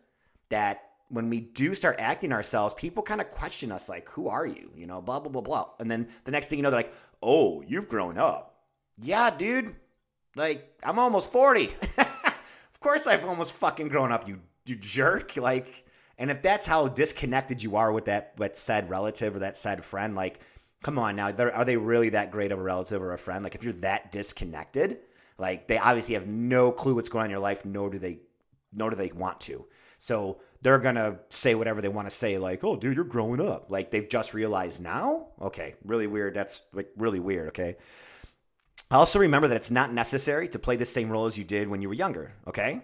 that 0.49 0.86
when 1.09 1.29
we 1.29 1.39
do 1.39 1.73
start 1.73 1.95
acting 1.99 2.33
ourselves, 2.33 2.73
people 2.73 3.03
kind 3.03 3.21
of 3.21 3.29
question 3.31 3.71
us, 3.71 3.87
like, 3.87 4.09
who 4.09 4.27
are 4.27 4.45
you? 4.45 4.71
You 4.75 4.87
know, 4.87 5.01
blah, 5.01 5.19
blah, 5.19 5.31
blah, 5.31 5.41
blah. 5.41 5.69
And 5.79 5.89
then 5.89 6.07
the 6.25 6.31
next 6.31 6.47
thing 6.47 6.59
you 6.59 6.63
know, 6.63 6.69
they're 6.69 6.79
like, 6.79 6.93
oh, 7.21 7.61
you've 7.61 7.87
grown 7.87 8.17
up. 8.17 8.55
Yeah, 8.97 9.29
dude. 9.29 9.75
Like, 10.35 10.77
I'm 10.83 10.99
almost 10.99 11.31
40. 11.31 11.73
of 11.97 12.79
course 12.79 13.07
I've 13.07 13.25
almost 13.25 13.53
fucking 13.53 13.87
grown 13.87 14.11
up, 14.11 14.27
you, 14.27 14.39
you 14.65 14.75
jerk. 14.75 15.37
Like, 15.37 15.85
and 16.17 16.29
if 16.29 16.41
that's 16.41 16.65
how 16.65 16.87
disconnected 16.87 17.63
you 17.63 17.75
are 17.75 17.91
with 17.91 18.05
that, 18.05 18.35
that 18.37 18.57
said 18.57 18.89
relative 18.89 19.35
or 19.35 19.39
that 19.39 19.55
said 19.55 19.85
friend, 19.85 20.15
like, 20.15 20.39
come 20.83 20.99
on 20.99 21.15
now, 21.15 21.31
are 21.31 21.65
they 21.65 21.77
really 21.77 22.09
that 22.09 22.31
great 22.31 22.51
of 22.51 22.59
a 22.59 22.61
relative 22.61 23.01
or 23.01 23.13
a 23.13 23.17
friend? 23.17 23.43
Like, 23.43 23.55
if 23.55 23.63
you're 23.63 23.73
that 23.73 24.11
disconnected, 24.11 24.99
like, 25.37 25.67
they 25.67 25.77
obviously 25.77 26.15
have 26.15 26.27
no 26.27 26.71
clue 26.71 26.95
what's 26.95 27.09
going 27.09 27.23
on 27.23 27.25
in 27.25 27.31
your 27.31 27.39
life, 27.39 27.65
nor 27.65 27.89
do 27.89 27.97
they, 27.99 28.19
nor 28.73 28.89
do 28.89 28.95
they 28.95 29.11
want 29.11 29.39
to. 29.41 29.65
So 29.97 30.39
they're 30.67 30.79
gonna 30.79 31.17
say 31.29 31.55
whatever 31.55 31.79
they 31.79 31.87
want 31.87 32.09
to 32.09 32.13
say, 32.13 32.37
like, 32.37 32.61
"Oh, 32.61 32.75
dude, 32.75 32.93
you're 32.93 33.05
growing 33.05 33.39
up." 33.39 33.71
Like 33.71 33.89
they've 33.89 34.09
just 34.09 34.33
realized 34.33 34.81
now. 34.81 35.27
Okay, 35.41 35.75
really 35.85 36.07
weird. 36.07 36.33
That's 36.33 36.61
like 36.73 36.89
really 36.97 37.21
weird. 37.21 37.47
Okay. 37.47 37.77
Also 38.91 39.17
remember 39.17 39.47
that 39.47 39.55
it's 39.55 39.71
not 39.71 39.93
necessary 39.93 40.49
to 40.49 40.59
play 40.59 40.75
the 40.75 40.83
same 40.83 41.09
role 41.09 41.25
as 41.25 41.37
you 41.37 41.45
did 41.45 41.69
when 41.69 41.81
you 41.81 41.87
were 41.87 41.93
younger. 41.93 42.33
Okay. 42.45 42.81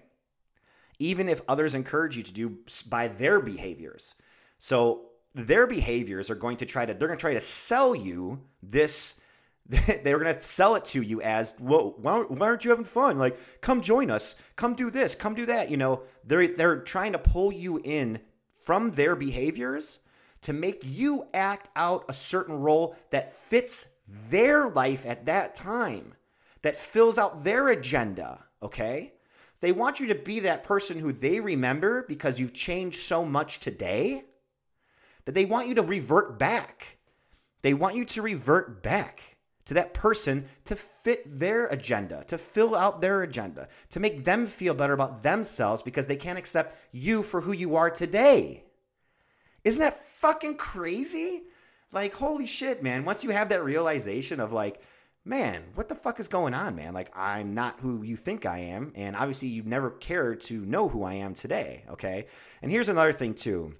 Even 0.97 1.27
if 1.27 1.41
others 1.45 1.75
encourage 1.75 2.15
you 2.15 2.23
to 2.23 2.31
do 2.31 2.57
by 2.87 3.09
their 3.09 3.41
behaviors. 3.41 4.15
So 4.59 5.09
their 5.35 5.67
behaviors 5.67 6.29
are 6.29 6.35
going 6.35 6.55
to 6.57 6.65
try 6.65 6.85
to 6.85 6.93
they're 6.93 7.09
going 7.09 7.17
to 7.17 7.21
try 7.21 7.33
to 7.33 7.41
sell 7.41 7.93
you 7.93 8.39
this 8.61 9.19
they 9.67 10.13
were 10.13 10.19
going 10.19 10.33
to 10.33 10.39
sell 10.39 10.75
it 10.75 10.85
to 10.85 11.01
you 11.01 11.21
as, 11.21 11.55
well, 11.59 11.95
why, 11.97 12.19
why 12.19 12.47
aren't 12.47 12.65
you 12.65 12.71
having 12.71 12.85
fun? 12.85 13.17
Like, 13.17 13.37
come 13.61 13.81
join 13.81 14.11
us. 14.11 14.35
Come 14.55 14.73
do 14.73 14.91
this. 14.91 15.15
Come 15.15 15.35
do 15.35 15.45
that. 15.45 15.71
You 15.71 15.77
know, 15.77 16.03
they're, 16.25 16.47
they're 16.47 16.79
trying 16.81 17.13
to 17.13 17.19
pull 17.19 17.51
you 17.51 17.79
in 17.83 18.19
from 18.51 18.91
their 18.91 19.15
behaviors 19.15 19.99
to 20.41 20.53
make 20.53 20.81
you 20.83 21.27
act 21.33 21.69
out 21.75 22.03
a 22.09 22.13
certain 22.13 22.59
role 22.59 22.95
that 23.11 23.31
fits 23.31 23.87
their 24.29 24.69
life 24.69 25.05
at 25.05 25.25
that 25.25 25.55
time, 25.55 26.13
that 26.61 26.75
fills 26.75 27.17
out 27.17 27.45
their 27.45 27.69
agenda. 27.69 28.43
Okay. 28.61 29.13
They 29.61 29.71
want 29.71 30.01
you 30.01 30.07
to 30.07 30.15
be 30.15 30.41
that 30.41 30.63
person 30.63 30.99
who 30.99 31.13
they 31.13 31.39
remember 31.39 32.03
because 32.03 32.37
you've 32.37 32.53
changed 32.53 33.03
so 33.03 33.23
much 33.23 33.61
today 33.61 34.25
that 35.23 35.35
they 35.35 35.45
want 35.45 35.69
you 35.69 35.75
to 35.75 35.81
revert 35.81 36.37
back. 36.37 36.97
They 37.61 37.73
want 37.73 37.95
you 37.95 38.03
to 38.03 38.21
revert 38.21 38.83
back 38.83 39.32
to 39.65 39.73
that 39.75 39.93
person 39.93 40.45
to 40.65 40.75
fit 40.75 41.23
their 41.39 41.67
agenda, 41.67 42.23
to 42.27 42.37
fill 42.37 42.75
out 42.75 43.01
their 43.01 43.23
agenda, 43.23 43.67
to 43.89 43.99
make 43.99 44.25
them 44.25 44.47
feel 44.47 44.73
better 44.73 44.93
about 44.93 45.23
themselves 45.23 45.81
because 45.81 46.07
they 46.07 46.15
can't 46.15 46.39
accept 46.39 46.77
you 46.91 47.23
for 47.23 47.41
who 47.41 47.51
you 47.51 47.75
are 47.75 47.89
today. 47.89 48.65
Isn't 49.63 49.81
that 49.81 49.95
fucking 49.95 50.57
crazy? 50.57 51.43
Like, 51.91 52.13
holy 52.13 52.45
shit, 52.45 52.83
man. 52.83 53.05
Once 53.05 53.23
you 53.23 53.29
have 53.29 53.49
that 53.49 53.63
realization 53.63 54.39
of 54.39 54.51
like, 54.51 54.81
man, 55.25 55.63
what 55.75 55.87
the 55.87 55.95
fuck 55.95 56.19
is 56.19 56.27
going 56.27 56.53
on, 56.53 56.75
man? 56.75 56.93
Like, 56.93 57.11
I'm 57.15 57.53
not 57.53 57.79
who 57.79 58.03
you 58.03 58.17
think 58.17 58.45
I 58.45 58.59
am. 58.59 58.91
And 58.95 59.15
obviously, 59.15 59.47
you've 59.49 59.65
never 59.65 59.89
care 59.89 60.35
to 60.35 60.65
know 60.65 60.89
who 60.89 61.03
I 61.03 61.13
am 61.15 61.33
today. 61.33 61.85
Okay. 61.91 62.27
And 62.61 62.71
here's 62.71 62.89
another 62.89 63.13
thing, 63.13 63.33
too. 63.33 63.75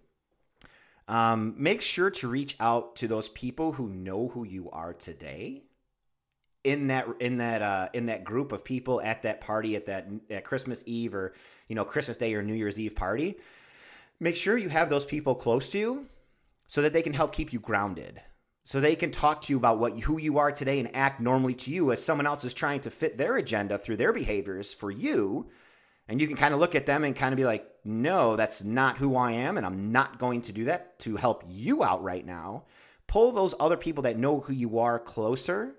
Um, 1.07 1.55
make 1.57 1.81
sure 1.81 2.09
to 2.11 2.29
reach 2.29 2.55
out 2.59 2.95
to 2.97 3.07
those 3.07 3.27
people 3.27 3.73
who 3.73 3.89
know 3.89 4.29
who 4.29 4.45
you 4.45 4.69
are 4.71 4.93
today 4.93 5.63
in 6.63 6.87
that 6.87 7.07
in 7.19 7.37
that 7.37 7.61
uh, 7.61 7.89
in 7.93 8.05
that 8.05 8.23
group 8.23 8.51
of 8.51 8.63
people 8.63 9.01
at 9.01 9.23
that 9.23 9.41
party 9.41 9.75
at 9.75 9.85
that 9.85 10.07
at 10.29 10.45
Christmas 10.45 10.83
Eve 10.85 11.13
or 11.13 11.33
you 11.67 11.75
know 11.75 11.85
Christmas 11.85 12.17
Day 12.17 12.33
or 12.35 12.41
New 12.41 12.53
Year's 12.53 12.79
Eve 12.79 12.95
party, 12.95 13.37
make 14.19 14.35
sure 14.35 14.57
you 14.57 14.69
have 14.69 14.89
those 14.89 15.05
people 15.05 15.35
close 15.35 15.69
to 15.69 15.79
you 15.79 16.05
so 16.67 16.81
that 16.81 16.93
they 16.93 17.01
can 17.01 17.13
help 17.13 17.33
keep 17.33 17.53
you 17.53 17.59
grounded. 17.59 18.21
So 18.65 18.79
they 18.79 18.95
can 18.95 19.11
talk 19.11 19.41
to 19.41 19.53
you 19.53 19.57
about 19.57 19.77
what 19.77 19.99
who 19.99 20.17
you 20.17 20.37
are 20.37 20.51
today 20.51 20.79
and 20.79 20.95
act 20.95 21.19
normally 21.19 21.53
to 21.55 21.71
you 21.71 21.91
as 21.91 22.03
someone 22.03 22.25
else 22.25 22.45
is 22.45 22.53
trying 22.53 22.79
to 22.81 22.89
fit 22.89 23.17
their 23.17 23.35
agenda 23.35 23.77
through 23.77 23.97
their 23.97 24.13
behaviors 24.13 24.73
for 24.73 24.89
you. 24.89 25.49
And 26.07 26.21
you 26.21 26.27
can 26.27 26.37
kind 26.37 26.53
of 26.53 26.59
look 26.59 26.75
at 26.75 26.85
them 26.85 27.03
and 27.03 27.15
kind 27.15 27.33
of 27.33 27.37
be 27.37 27.45
like, 27.45 27.69
no, 27.83 28.35
that's 28.35 28.63
not 28.63 28.97
who 28.97 29.15
I 29.15 29.33
am. 29.33 29.57
And 29.57 29.65
I'm 29.65 29.91
not 29.91 30.17
going 30.17 30.41
to 30.43 30.53
do 30.53 30.65
that 30.65 30.99
to 30.99 31.17
help 31.17 31.43
you 31.47 31.83
out 31.83 32.03
right 32.03 32.25
now. 32.25 32.63
Pull 33.07 33.33
those 33.33 33.55
other 33.59 33.77
people 33.77 34.03
that 34.03 34.17
know 34.17 34.39
who 34.39 34.53
you 34.53 34.79
are 34.79 34.99
closer 34.99 35.75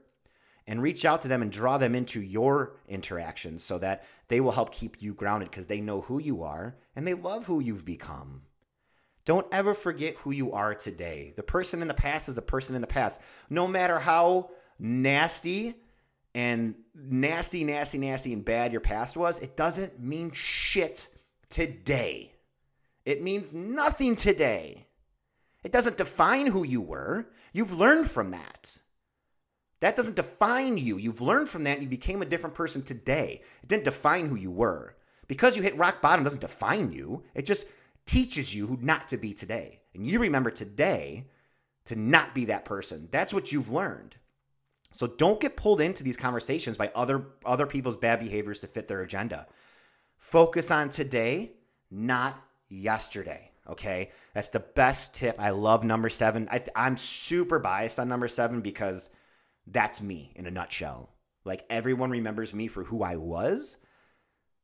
and 0.66 0.82
reach 0.82 1.04
out 1.04 1.20
to 1.20 1.28
them 1.28 1.42
and 1.42 1.52
draw 1.52 1.78
them 1.78 1.94
into 1.94 2.20
your 2.20 2.76
interactions 2.88 3.62
so 3.62 3.78
that 3.78 4.04
they 4.28 4.40
will 4.40 4.52
help 4.52 4.72
keep 4.72 5.02
you 5.02 5.14
grounded 5.14 5.50
because 5.50 5.66
they 5.66 5.80
know 5.80 6.02
who 6.02 6.18
you 6.18 6.42
are 6.42 6.76
and 6.96 7.06
they 7.06 7.14
love 7.14 7.46
who 7.46 7.60
you've 7.60 7.84
become. 7.84 8.42
Don't 9.24 9.46
ever 9.52 9.72
forget 9.72 10.16
who 10.16 10.30
you 10.30 10.52
are 10.52 10.74
today. 10.74 11.32
The 11.36 11.42
person 11.42 11.80
in 11.80 11.88
the 11.88 11.94
past 11.94 12.28
is 12.28 12.34
the 12.34 12.42
person 12.42 12.74
in 12.74 12.82
the 12.82 12.86
past. 12.86 13.20
No 13.48 13.66
matter 13.66 13.98
how 13.98 14.50
nasty 14.78 15.76
and 16.34 16.74
nasty, 16.94 17.64
nasty, 17.64 17.98
nasty, 17.98 18.32
and 18.32 18.44
bad 18.44 18.72
your 18.72 18.80
past 18.80 19.16
was, 19.16 19.38
it 19.38 19.56
doesn't 19.56 20.00
mean 20.00 20.30
shit 20.32 21.08
today. 21.48 22.34
It 23.06 23.22
means 23.22 23.54
nothing 23.54 24.16
today. 24.16 24.86
It 25.62 25.72
doesn't 25.72 25.96
define 25.96 26.48
who 26.48 26.64
you 26.64 26.80
were. 26.80 27.26
You've 27.52 27.72
learned 27.72 28.10
from 28.10 28.30
that. 28.32 28.78
That 29.84 29.96
doesn't 29.96 30.16
define 30.16 30.78
you. 30.78 30.96
You've 30.96 31.20
learned 31.20 31.50
from 31.50 31.64
that 31.64 31.82
you 31.82 31.86
became 31.86 32.22
a 32.22 32.24
different 32.24 32.56
person 32.56 32.82
today. 32.82 33.42
It 33.62 33.68
didn't 33.68 33.84
define 33.84 34.28
who 34.28 34.34
you 34.34 34.50
were. 34.50 34.96
Because 35.28 35.58
you 35.58 35.62
hit 35.62 35.76
rock 35.76 36.00
bottom 36.00 36.24
doesn't 36.24 36.40
define 36.40 36.90
you. 36.90 37.22
It 37.34 37.44
just 37.44 37.66
teaches 38.06 38.54
you 38.54 38.66
who 38.66 38.78
not 38.80 39.08
to 39.08 39.18
be 39.18 39.34
today. 39.34 39.82
And 39.94 40.06
you 40.06 40.20
remember 40.20 40.50
today 40.50 41.26
to 41.84 41.96
not 41.96 42.34
be 42.34 42.46
that 42.46 42.64
person. 42.64 43.08
That's 43.10 43.34
what 43.34 43.52
you've 43.52 43.70
learned. 43.70 44.16
So 44.90 45.06
don't 45.06 45.38
get 45.38 45.54
pulled 45.54 45.82
into 45.82 46.02
these 46.02 46.16
conversations 46.16 46.78
by 46.78 46.90
other 46.94 47.26
other 47.44 47.66
people's 47.66 47.98
bad 47.98 48.20
behaviors 48.20 48.60
to 48.60 48.66
fit 48.66 48.88
their 48.88 49.02
agenda. 49.02 49.46
Focus 50.16 50.70
on 50.70 50.88
today, 50.88 51.56
not 51.90 52.42
yesterday. 52.70 53.50
Okay, 53.68 54.12
that's 54.32 54.48
the 54.48 54.60
best 54.60 55.14
tip. 55.14 55.36
I 55.38 55.50
love 55.50 55.84
number 55.84 56.08
seven. 56.08 56.48
I, 56.50 56.62
I'm 56.74 56.96
super 56.96 57.58
biased 57.58 57.98
on 57.98 58.08
number 58.08 58.28
seven 58.28 58.62
because 58.62 59.10
that's 59.66 60.02
me 60.02 60.32
in 60.34 60.46
a 60.46 60.50
nutshell. 60.50 61.10
Like 61.44 61.64
everyone 61.68 62.10
remembers 62.10 62.54
me 62.54 62.68
for 62.68 62.84
who 62.84 63.02
I 63.02 63.16
was, 63.16 63.78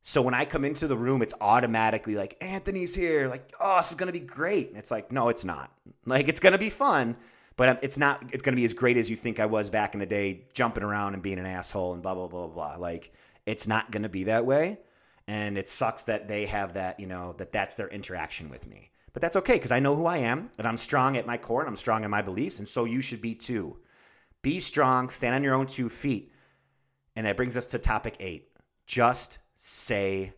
so 0.03 0.21
when 0.21 0.33
I 0.33 0.45
come 0.45 0.65
into 0.65 0.87
the 0.87 0.97
room, 0.97 1.21
it's 1.21 1.33
automatically 1.39 2.15
like, 2.15 2.35
Anthony's 2.41 2.95
here. 2.95 3.27
Like, 3.27 3.53
oh, 3.59 3.77
this 3.77 3.91
is 3.91 3.97
going 3.97 4.07
to 4.11 4.19
be 4.19 4.25
great. 4.25 4.69
And 4.69 4.77
it's 4.77 4.89
like, 4.89 5.11
no, 5.11 5.29
it's 5.29 5.45
not. 5.45 5.71
Like, 6.05 6.27
it's 6.27 6.39
going 6.39 6.53
to 6.53 6.59
be 6.59 6.71
fun, 6.71 7.15
but 7.55 7.69
um, 7.69 7.77
it's 7.83 7.99
not, 7.99 8.23
it's 8.31 8.41
going 8.41 8.53
to 8.53 8.59
be 8.59 8.65
as 8.65 8.73
great 8.73 8.97
as 8.97 9.09
you 9.09 9.15
think 9.15 9.39
I 9.39 9.45
was 9.45 9.69
back 9.69 9.93
in 9.93 9.99
the 9.99 10.07
day, 10.07 10.45
jumping 10.53 10.83
around 10.83 11.13
and 11.13 11.21
being 11.21 11.37
an 11.37 11.45
asshole 11.45 11.93
and 11.93 12.01
blah, 12.01 12.15
blah, 12.15 12.27
blah, 12.27 12.47
blah. 12.47 12.75
Like, 12.77 13.13
it's 13.45 13.67
not 13.67 13.91
going 13.91 14.03
to 14.03 14.09
be 14.09 14.23
that 14.23 14.45
way. 14.45 14.79
And 15.27 15.55
it 15.57 15.69
sucks 15.69 16.03
that 16.05 16.27
they 16.27 16.47
have 16.47 16.73
that, 16.73 16.99
you 16.99 17.05
know, 17.05 17.35
that 17.37 17.51
that's 17.51 17.75
their 17.75 17.87
interaction 17.87 18.49
with 18.49 18.67
me. 18.67 18.89
But 19.13 19.21
that's 19.21 19.35
okay 19.35 19.53
because 19.53 19.71
I 19.71 19.79
know 19.79 19.95
who 19.95 20.07
I 20.07 20.17
am 20.17 20.49
and 20.57 20.67
I'm 20.67 20.77
strong 20.77 21.15
at 21.15 21.27
my 21.27 21.37
core 21.37 21.61
and 21.61 21.69
I'm 21.69 21.77
strong 21.77 22.03
in 22.03 22.09
my 22.09 22.23
beliefs. 22.23 22.57
And 22.57 22.67
so 22.67 22.85
you 22.85 23.01
should 23.01 23.21
be 23.21 23.35
too. 23.35 23.77
Be 24.41 24.59
strong, 24.59 25.09
stand 25.09 25.35
on 25.35 25.43
your 25.43 25.53
own 25.53 25.67
two 25.67 25.89
feet. 25.89 26.31
And 27.15 27.25
that 27.25 27.37
brings 27.37 27.57
us 27.57 27.67
to 27.67 27.79
topic 27.79 28.15
eight 28.19 28.47
just 28.85 29.37
say 29.55 30.33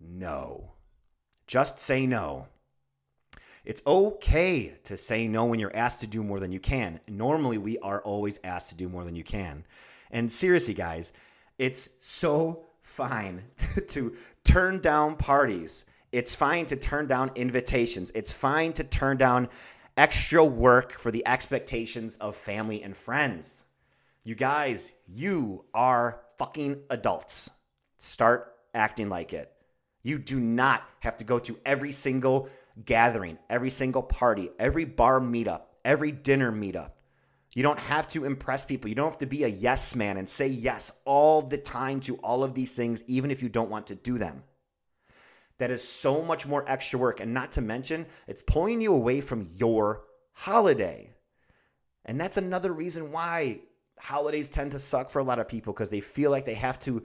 no. 0.00 0.72
Just 1.46 1.78
say 1.78 2.06
no. 2.06 2.48
It's 3.64 3.82
okay 3.86 4.76
to 4.84 4.96
say 4.96 5.28
no 5.28 5.44
when 5.44 5.58
you're 5.58 5.74
asked 5.74 6.00
to 6.00 6.06
do 6.06 6.22
more 6.22 6.40
than 6.40 6.52
you 6.52 6.60
can. 6.60 7.00
Normally, 7.08 7.56
we 7.56 7.78
are 7.78 8.02
always 8.02 8.40
asked 8.44 8.70
to 8.70 8.74
do 8.74 8.88
more 8.88 9.04
than 9.04 9.14
you 9.14 9.24
can. 9.24 9.64
And 10.10 10.30
seriously, 10.30 10.74
guys, 10.74 11.12
it's 11.58 11.88
so 12.00 12.64
fine 12.82 13.44
to 13.88 14.16
turn 14.44 14.80
down 14.80 15.16
parties. 15.16 15.84
It's 16.12 16.34
fine 16.34 16.66
to 16.66 16.76
turn 16.76 17.06
down 17.06 17.30
invitations. 17.34 18.12
It's 18.14 18.32
fine 18.32 18.72
to 18.74 18.84
turn 18.84 19.16
down 19.16 19.48
extra 19.96 20.44
work 20.44 20.98
for 20.98 21.10
the 21.10 21.26
expectations 21.26 22.16
of 22.16 22.36
family 22.36 22.82
and 22.82 22.96
friends. 22.96 23.64
You 24.22 24.34
guys, 24.34 24.92
you 25.06 25.64
are 25.74 26.22
fucking 26.38 26.82
adults. 26.90 27.50
Start 27.98 28.54
acting 28.74 29.08
like 29.08 29.32
it. 29.32 29.52
You 30.02 30.18
do 30.18 30.38
not 30.38 30.82
have 31.00 31.16
to 31.18 31.24
go 31.24 31.38
to 31.40 31.58
every 31.64 31.92
single 31.92 32.48
gathering, 32.84 33.38
every 33.48 33.70
single 33.70 34.02
party, 34.02 34.50
every 34.58 34.84
bar 34.84 35.20
meetup, 35.20 35.62
every 35.84 36.10
dinner 36.12 36.50
meetup. 36.50 36.90
You 37.54 37.62
don't 37.62 37.78
have 37.78 38.08
to 38.08 38.24
impress 38.24 38.64
people. 38.64 38.88
You 38.88 38.96
don't 38.96 39.10
have 39.10 39.18
to 39.18 39.26
be 39.26 39.44
a 39.44 39.48
yes 39.48 39.94
man 39.94 40.16
and 40.16 40.28
say 40.28 40.48
yes 40.48 40.90
all 41.04 41.40
the 41.40 41.56
time 41.56 42.00
to 42.00 42.16
all 42.16 42.42
of 42.42 42.54
these 42.54 42.74
things, 42.74 43.04
even 43.06 43.30
if 43.30 43.42
you 43.42 43.48
don't 43.48 43.70
want 43.70 43.86
to 43.86 43.94
do 43.94 44.18
them. 44.18 44.42
That 45.58 45.70
is 45.70 45.86
so 45.86 46.22
much 46.22 46.46
more 46.46 46.64
extra 46.68 46.98
work. 46.98 47.20
And 47.20 47.32
not 47.32 47.52
to 47.52 47.60
mention, 47.60 48.06
it's 48.26 48.42
pulling 48.42 48.80
you 48.80 48.92
away 48.92 49.20
from 49.20 49.48
your 49.54 50.02
holiday. 50.32 51.10
And 52.04 52.20
that's 52.20 52.36
another 52.36 52.72
reason 52.72 53.12
why 53.12 53.60
holidays 53.98 54.48
tend 54.48 54.72
to 54.72 54.78
suck 54.78 55.10
for 55.10 55.20
a 55.20 55.24
lot 55.24 55.38
of 55.38 55.48
people 55.48 55.72
because 55.72 55.90
they 55.90 56.00
feel 56.00 56.30
like 56.30 56.44
they 56.44 56.54
have 56.54 56.78
to 56.80 57.04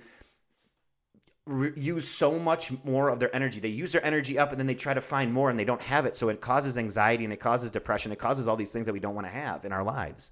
re- 1.45 1.71
use 1.75 2.07
so 2.07 2.37
much 2.37 2.71
more 2.83 3.09
of 3.09 3.19
their 3.19 3.33
energy. 3.35 3.59
They 3.59 3.69
use 3.69 3.91
their 3.91 4.05
energy 4.05 4.37
up 4.37 4.51
and 4.51 4.59
then 4.59 4.67
they 4.67 4.75
try 4.75 4.93
to 4.93 5.01
find 5.01 5.31
more 5.31 5.49
and 5.49 5.57
they 5.57 5.65
don't 5.65 5.81
have 5.81 6.05
it. 6.05 6.15
So 6.15 6.29
it 6.29 6.41
causes 6.41 6.77
anxiety 6.77 7.23
and 7.23 7.33
it 7.33 7.39
causes 7.39 7.71
depression. 7.71 8.11
It 8.11 8.19
causes 8.19 8.47
all 8.47 8.55
these 8.55 8.71
things 8.71 8.85
that 8.85 8.93
we 8.93 8.99
don't 8.99 9.15
want 9.15 9.27
to 9.27 9.33
have 9.33 9.65
in 9.65 9.71
our 9.71 9.83
lives. 9.83 10.31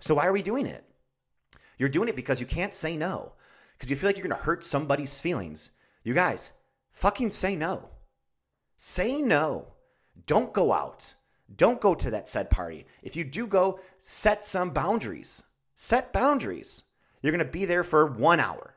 So 0.00 0.14
why 0.14 0.26
are 0.26 0.32
we 0.32 0.42
doing 0.42 0.66
it? 0.66 0.84
You're 1.78 1.88
doing 1.88 2.08
it 2.08 2.16
because 2.16 2.40
you 2.40 2.46
can't 2.46 2.74
say 2.74 2.96
no, 2.96 3.32
because 3.72 3.90
you 3.90 3.96
feel 3.96 4.08
like 4.08 4.16
you're 4.16 4.26
going 4.26 4.36
to 4.36 4.44
hurt 4.44 4.64
somebody's 4.64 5.20
feelings. 5.20 5.70
You 6.02 6.14
guys, 6.14 6.52
fucking 6.98 7.30
say 7.30 7.54
no. 7.54 7.90
Say 8.76 9.22
no. 9.22 9.68
Don't 10.26 10.52
go 10.52 10.72
out. 10.72 11.14
Don't 11.54 11.80
go 11.80 11.94
to 11.94 12.10
that 12.10 12.28
said 12.28 12.50
party. 12.50 12.86
If 13.02 13.14
you 13.14 13.22
do 13.22 13.46
go, 13.46 13.78
set 14.00 14.44
some 14.44 14.70
boundaries. 14.70 15.44
Set 15.76 16.12
boundaries. 16.12 16.82
You're 17.22 17.30
going 17.32 17.44
to 17.44 17.50
be 17.50 17.64
there 17.64 17.84
for 17.84 18.06
one 18.06 18.40
hour. 18.40 18.74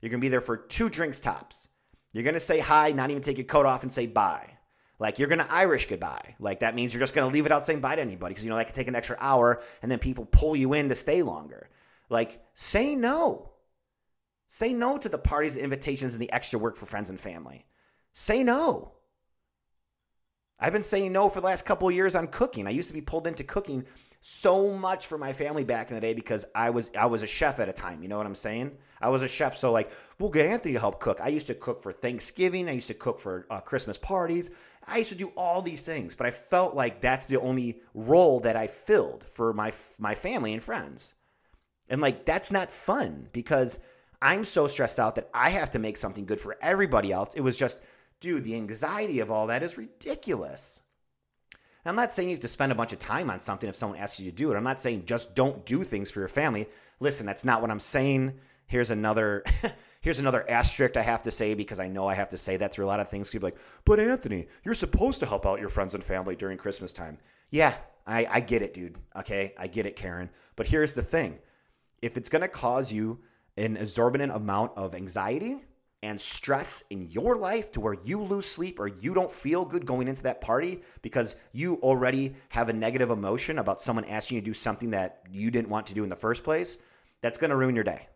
You're 0.00 0.08
going 0.08 0.20
to 0.20 0.24
be 0.24 0.30
there 0.30 0.40
for 0.40 0.56
two 0.56 0.88
drinks 0.88 1.20
tops. 1.20 1.68
You're 2.12 2.24
going 2.24 2.34
to 2.34 2.40
say 2.40 2.60
hi, 2.60 2.92
not 2.92 3.10
even 3.10 3.22
take 3.22 3.36
your 3.36 3.44
coat 3.44 3.66
off 3.66 3.82
and 3.82 3.92
say 3.92 4.06
bye. 4.06 4.56
Like 4.98 5.18
you're 5.18 5.28
going 5.28 5.38
to 5.38 5.52
Irish 5.52 5.86
goodbye. 5.86 6.36
Like 6.40 6.60
that 6.60 6.74
means 6.74 6.94
you're 6.94 7.00
just 7.00 7.14
going 7.14 7.28
to 7.28 7.32
leave 7.32 7.44
it 7.44 7.52
out 7.52 7.66
saying 7.66 7.80
bye 7.80 7.94
to 7.94 8.02
anybody 8.02 8.32
because 8.32 8.44
you 8.44 8.50
know 8.50 8.56
that 8.56 8.66
can 8.66 8.74
take 8.74 8.88
an 8.88 8.96
extra 8.96 9.18
hour 9.20 9.62
and 9.82 9.92
then 9.92 9.98
people 9.98 10.24
pull 10.24 10.56
you 10.56 10.72
in 10.72 10.88
to 10.88 10.94
stay 10.94 11.22
longer. 11.22 11.68
Like 12.08 12.42
say 12.54 12.94
no. 12.94 13.49
Say 14.52 14.72
no 14.72 14.98
to 14.98 15.08
the 15.08 15.16
parties, 15.16 15.54
the 15.54 15.62
invitations, 15.62 16.14
and 16.14 16.20
the 16.20 16.32
extra 16.32 16.58
work 16.58 16.76
for 16.76 16.84
friends 16.84 17.08
and 17.08 17.20
family. 17.20 17.66
Say 18.12 18.42
no. 18.42 18.94
I've 20.58 20.72
been 20.72 20.82
saying 20.82 21.12
no 21.12 21.28
for 21.28 21.40
the 21.40 21.46
last 21.46 21.64
couple 21.64 21.86
of 21.86 21.94
years 21.94 22.16
on 22.16 22.26
cooking. 22.26 22.66
I 22.66 22.70
used 22.70 22.88
to 22.88 22.94
be 22.94 23.00
pulled 23.00 23.28
into 23.28 23.44
cooking 23.44 23.84
so 24.20 24.72
much 24.72 25.06
for 25.06 25.16
my 25.18 25.32
family 25.32 25.62
back 25.62 25.90
in 25.90 25.94
the 25.94 26.00
day 26.00 26.14
because 26.14 26.46
I 26.52 26.70
was 26.70 26.90
I 26.98 27.06
was 27.06 27.22
a 27.22 27.28
chef 27.28 27.60
at 27.60 27.68
a 27.68 27.72
time. 27.72 28.02
You 28.02 28.08
know 28.08 28.16
what 28.16 28.26
I'm 28.26 28.34
saying? 28.34 28.76
I 29.00 29.10
was 29.10 29.22
a 29.22 29.28
chef, 29.28 29.56
so 29.56 29.70
like 29.70 29.92
we'll 30.18 30.30
get 30.30 30.46
Anthony 30.46 30.74
to 30.74 30.80
help 30.80 30.98
cook. 30.98 31.20
I 31.22 31.28
used 31.28 31.46
to 31.46 31.54
cook 31.54 31.80
for 31.80 31.92
Thanksgiving. 31.92 32.68
I 32.68 32.72
used 32.72 32.88
to 32.88 32.94
cook 32.94 33.20
for 33.20 33.46
uh, 33.50 33.60
Christmas 33.60 33.98
parties. 33.98 34.50
I 34.84 34.98
used 34.98 35.10
to 35.10 35.16
do 35.16 35.28
all 35.36 35.62
these 35.62 35.82
things, 35.82 36.16
but 36.16 36.26
I 36.26 36.32
felt 36.32 36.74
like 36.74 37.00
that's 37.00 37.26
the 37.26 37.38
only 37.38 37.82
role 37.94 38.40
that 38.40 38.56
I 38.56 38.66
filled 38.66 39.28
for 39.28 39.52
my 39.52 39.72
my 40.00 40.16
family 40.16 40.52
and 40.52 40.62
friends. 40.62 41.14
And 41.88 42.00
like 42.00 42.24
that's 42.24 42.50
not 42.50 42.72
fun 42.72 43.28
because 43.32 43.78
I'm 44.22 44.44
so 44.44 44.66
stressed 44.66 44.98
out 44.98 45.14
that 45.14 45.30
I 45.32 45.50
have 45.50 45.70
to 45.72 45.78
make 45.78 45.96
something 45.96 46.26
good 46.26 46.40
for 46.40 46.56
everybody 46.60 47.10
else. 47.10 47.34
It 47.34 47.40
was 47.40 47.56
just, 47.56 47.80
dude, 48.20 48.44
the 48.44 48.56
anxiety 48.56 49.20
of 49.20 49.30
all 49.30 49.46
that 49.46 49.62
is 49.62 49.78
ridiculous. 49.78 50.82
I'm 51.84 51.96
not 51.96 52.12
saying 52.12 52.28
you 52.28 52.34
have 52.34 52.40
to 52.40 52.48
spend 52.48 52.72
a 52.72 52.74
bunch 52.74 52.92
of 52.92 52.98
time 52.98 53.30
on 53.30 53.40
something 53.40 53.68
if 53.68 53.74
someone 53.76 53.98
asks 53.98 54.20
you 54.20 54.30
to 54.30 54.36
do 54.36 54.52
it. 54.52 54.56
I'm 54.56 54.64
not 54.64 54.80
saying 54.80 55.06
just 55.06 55.34
don't 55.34 55.64
do 55.64 55.82
things 55.82 56.10
for 56.10 56.20
your 56.20 56.28
family. 56.28 56.68
Listen, 56.98 57.24
that's 57.24 57.44
not 57.44 57.62
what 57.62 57.70
I'm 57.70 57.80
saying. 57.80 58.34
Here's 58.66 58.90
another 58.90 59.44
here's 60.02 60.18
another 60.18 60.48
asterisk 60.48 60.96
I 60.96 61.02
have 61.02 61.22
to 61.22 61.30
say 61.30 61.54
because 61.54 61.80
I 61.80 61.88
know 61.88 62.06
I 62.06 62.14
have 62.14 62.28
to 62.30 62.38
say 62.38 62.58
that 62.58 62.72
through 62.72 62.84
a 62.84 62.86
lot 62.86 63.00
of 63.00 63.08
things. 63.08 63.30
People 63.30 63.46
like, 63.46 63.58
but 63.84 63.98
Anthony, 63.98 64.46
you're 64.62 64.74
supposed 64.74 65.20
to 65.20 65.26
help 65.26 65.46
out 65.46 65.60
your 65.60 65.70
friends 65.70 65.94
and 65.94 66.04
family 66.04 66.36
during 66.36 66.58
Christmas 66.58 66.92
time. 66.92 67.18
Yeah, 67.50 67.74
I, 68.06 68.26
I 68.30 68.40
get 68.40 68.62
it, 68.62 68.74
dude. 68.74 68.98
Okay, 69.16 69.54
I 69.58 69.66
get 69.66 69.86
it, 69.86 69.96
Karen. 69.96 70.30
But 70.56 70.66
here's 70.66 70.92
the 70.92 71.02
thing: 71.02 71.38
if 72.02 72.16
it's 72.16 72.28
gonna 72.28 72.48
cause 72.48 72.92
you 72.92 73.20
an 73.56 73.76
exorbitant 73.76 74.32
amount 74.32 74.72
of 74.76 74.94
anxiety, 74.94 75.62
and 76.02 76.20
stress 76.20 76.82
in 76.90 77.10
your 77.10 77.36
life 77.36 77.70
to 77.72 77.80
where 77.80 77.96
you 78.04 78.22
lose 78.22 78.46
sleep 78.46 78.80
or 78.80 78.88
you 78.88 79.12
don't 79.12 79.30
feel 79.30 79.64
good 79.64 79.84
going 79.84 80.08
into 80.08 80.22
that 80.22 80.40
party 80.40 80.80
because 81.02 81.36
you 81.52 81.74
already 81.82 82.34
have 82.48 82.68
a 82.68 82.72
negative 82.72 83.10
emotion 83.10 83.58
about 83.58 83.80
someone 83.80 84.04
asking 84.06 84.36
you 84.36 84.40
to 84.40 84.44
do 84.46 84.54
something 84.54 84.90
that 84.90 85.22
you 85.30 85.50
didn't 85.50 85.68
want 85.68 85.86
to 85.86 85.94
do 85.94 86.02
in 86.02 86.08
the 86.08 86.16
first 86.16 86.42
place, 86.42 86.78
that's 87.20 87.36
going 87.36 87.50
to 87.50 87.56
ruin 87.56 87.74
your 87.74 87.84
day. 87.84 88.08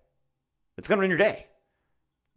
It's 0.78 0.88
going 0.88 0.96
to 0.96 1.00
ruin 1.00 1.10
your 1.10 1.18
day 1.18 1.46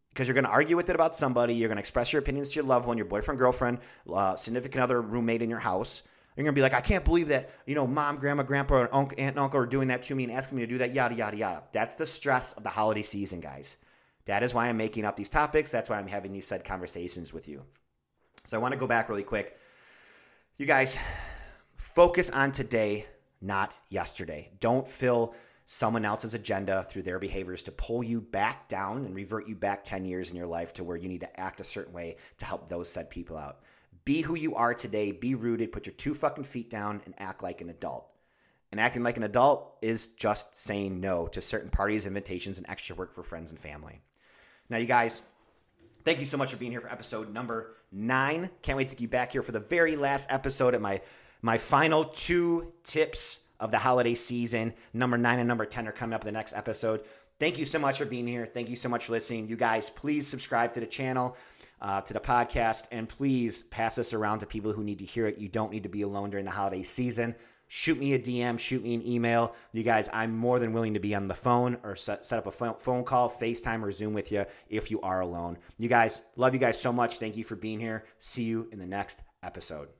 because 0.09 0.27
you're 0.27 0.35
going 0.35 0.43
to 0.43 0.51
argue 0.51 0.75
with 0.75 0.89
it 0.89 0.95
about 0.95 1.15
somebody. 1.15 1.53
You're 1.55 1.69
going 1.69 1.77
to 1.77 1.81
express 1.81 2.11
your 2.11 2.21
opinions 2.21 2.49
to 2.49 2.55
your 2.55 2.65
loved 2.65 2.85
one, 2.85 2.97
your 2.97 3.05
boyfriend, 3.05 3.39
girlfriend, 3.39 3.79
uh, 4.11 4.35
significant 4.35 4.83
other, 4.83 5.01
roommate 5.01 5.41
in 5.41 5.49
your 5.49 5.59
house. 5.59 6.03
You're 6.37 6.45
to 6.45 6.51
be 6.51 6.61
like, 6.61 6.75
I 6.75 6.81
can't 6.81 7.03
believe 7.03 7.29
that, 7.29 7.49
you 7.65 7.73
know, 7.73 7.87
mom, 7.87 8.17
grandma, 8.17 8.43
grandpa, 8.43 8.81
and 8.81 8.89
uncle, 8.91 9.17
aunt 9.17 9.31
and 9.35 9.39
uncle 9.39 9.59
are 9.59 9.65
doing 9.65 9.87
that 9.87 10.03
to 10.03 10.15
me 10.15 10.23
and 10.23 10.31
asking 10.31 10.57
me 10.57 10.63
to 10.63 10.67
do 10.67 10.77
that, 10.77 10.93
yada, 10.93 11.15
yada, 11.15 11.35
yada. 11.35 11.63
That's 11.71 11.95
the 11.95 12.05
stress 12.05 12.53
of 12.53 12.61
the 12.61 12.69
holiday 12.69 13.01
season, 13.01 13.39
guys. 13.39 13.77
That 14.25 14.43
is 14.43 14.53
why 14.53 14.67
I'm 14.67 14.77
making 14.77 15.03
up 15.03 15.17
these 15.17 15.31
topics. 15.31 15.71
That's 15.71 15.89
why 15.89 15.97
I'm 15.97 16.07
having 16.07 16.33
these 16.33 16.45
said 16.45 16.63
conversations 16.63 17.33
with 17.33 17.47
you. 17.47 17.63
So 18.45 18.55
I 18.55 18.61
want 18.61 18.73
to 18.73 18.79
go 18.79 18.85
back 18.85 19.09
really 19.09 19.23
quick. 19.23 19.57
You 20.57 20.67
guys, 20.67 20.99
focus 21.75 22.29
on 22.29 22.51
today, 22.51 23.07
not 23.41 23.73
yesterday. 23.89 24.51
Don't 24.59 24.87
fill 24.87 25.33
someone 25.65 26.05
else's 26.05 26.35
agenda 26.35 26.83
through 26.83 27.01
their 27.01 27.19
behaviors 27.19 27.63
to 27.63 27.71
pull 27.71 28.03
you 28.03 28.21
back 28.21 28.67
down 28.67 29.05
and 29.05 29.15
revert 29.15 29.47
you 29.47 29.55
back 29.55 29.83
10 29.83 30.05
years 30.05 30.29
in 30.29 30.37
your 30.37 30.47
life 30.47 30.71
to 30.73 30.83
where 30.83 30.97
you 30.97 31.09
need 31.09 31.21
to 31.21 31.39
act 31.39 31.59
a 31.59 31.63
certain 31.63 31.93
way 31.93 32.15
to 32.37 32.45
help 32.45 32.69
those 32.69 32.87
said 32.87 33.09
people 33.09 33.37
out. 33.37 33.59
Be 34.07 34.21
who 34.21 34.35
you 34.35 34.55
are 34.55 34.73
today, 34.73 35.11
be 35.11 35.35
rooted, 35.35 35.73
put 35.73 35.85
your 35.85 35.93
two 35.93 36.13
fucking 36.13 36.45
feet 36.45 36.69
down, 36.69 37.01
and 37.03 37.13
act 37.17 37.43
like 37.43 37.59
an 37.59 37.69
adult. 37.69 38.07
And 38.71 38.79
acting 38.79 39.03
like 39.03 39.17
an 39.17 39.23
adult 39.23 39.75
is 39.81 40.07
just 40.07 40.57
saying 40.57 41.01
no 41.01 41.27
to 41.27 41.41
certain 41.41 41.69
parties, 41.69 42.05
invitations, 42.05 42.57
and 42.57 42.65
extra 42.69 42.95
work 42.95 43.13
for 43.13 43.21
friends 43.21 43.51
and 43.51 43.59
family. 43.59 43.99
Now, 44.69 44.77
you 44.77 44.85
guys, 44.85 45.23
thank 46.05 46.21
you 46.21 46.25
so 46.25 46.37
much 46.37 46.51
for 46.51 46.57
being 46.57 46.71
here 46.71 46.79
for 46.79 46.89
episode 46.89 47.33
number 47.33 47.75
nine. 47.91 48.49
Can't 48.61 48.77
wait 48.77 48.87
to 48.87 48.95
get 48.95 49.09
back 49.09 49.33
here 49.33 49.41
for 49.41 49.51
the 49.51 49.59
very 49.59 49.97
last 49.97 50.27
episode 50.29 50.73
at 50.73 50.79
my 50.79 51.01
my 51.41 51.57
final 51.57 52.05
two 52.05 52.71
tips 52.83 53.41
of 53.59 53.71
the 53.71 53.77
holiday 53.77 54.15
season. 54.15 54.73
Number 54.93 55.17
nine 55.17 55.39
and 55.39 55.49
number 55.49 55.65
10 55.65 55.85
are 55.85 55.91
coming 55.91 56.13
up 56.13 56.21
in 56.21 56.27
the 56.27 56.31
next 56.31 56.55
episode. 56.55 57.03
Thank 57.41 57.59
you 57.59 57.65
so 57.65 57.77
much 57.77 57.97
for 57.97 58.05
being 58.05 58.25
here. 58.25 58.45
Thank 58.45 58.69
you 58.69 58.77
so 58.77 58.87
much 58.87 59.07
for 59.07 59.11
listening. 59.11 59.49
You 59.49 59.57
guys, 59.57 59.89
please 59.89 60.25
subscribe 60.25 60.73
to 60.75 60.79
the 60.79 60.87
channel, 60.87 61.35
uh, 61.81 62.01
to 62.01 62.13
the 62.13 62.19
podcast, 62.19 62.87
and 62.91 63.07
please 63.07 63.63
pass 63.63 63.95
this 63.95 64.13
around 64.13 64.39
to 64.39 64.45
people 64.45 64.73
who 64.73 64.83
need 64.83 64.99
to 64.99 65.05
hear 65.05 65.27
it. 65.27 65.37
You 65.37 65.47
don't 65.47 65.71
need 65.71 65.83
to 65.83 65.89
be 65.89 66.01
alone 66.01 66.29
during 66.29 66.45
the 66.45 66.51
holiday 66.51 66.83
season 66.83 67.35
shoot 67.67 67.97
me 67.97 68.13
a 68.13 68.19
DM, 68.19 68.59
shoot 68.59 68.83
me 68.83 68.95
an 68.95 69.05
email. 69.05 69.55
You 69.71 69.83
guys, 69.83 70.09
I'm 70.11 70.35
more 70.35 70.59
than 70.59 70.73
willing 70.73 70.93
to 70.95 70.99
be 70.99 71.13
on 71.13 71.27
the 71.27 71.35
phone 71.35 71.77
or 71.83 71.95
set, 71.95 72.25
set 72.25 72.39
up 72.39 72.47
a 72.47 72.51
phone 72.51 73.03
call, 73.03 73.29
FaceTime, 73.29 73.83
or 73.83 73.91
Zoom 73.91 74.13
with 74.13 74.31
you 74.31 74.45
if 74.69 74.89
you 74.89 75.01
are 75.01 75.19
alone. 75.19 75.57
You 75.77 75.89
guys, 75.89 76.21
love 76.35 76.53
you 76.53 76.59
guys 76.59 76.79
so 76.79 76.91
much. 76.91 77.17
Thank 77.17 77.37
you 77.37 77.43
for 77.43 77.55
being 77.55 77.79
here. 77.79 78.05
See 78.19 78.43
you 78.43 78.67
in 78.71 78.79
the 78.79 78.87
next 78.87 79.21
episode. 79.43 79.89